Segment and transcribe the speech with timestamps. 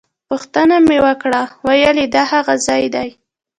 [0.29, 3.09] پوښتنه مې وکړه ویل یې دا هغه ځای دی.